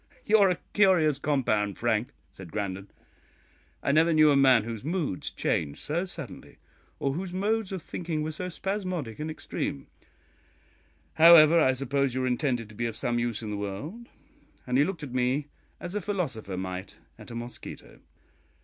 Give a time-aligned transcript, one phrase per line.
[0.25, 2.87] "You are a curious compound, Frank," said Grandon;
[3.83, 6.57] "I never knew a man whose moods changed so suddenly,
[6.97, 9.85] or whose modes of thinking were so spasmodic and extreme;
[11.13, 14.07] however, I suppose you are intended to be of some use in the world"
[14.65, 17.99] and he looked at me as a philosopher might at a mosquito.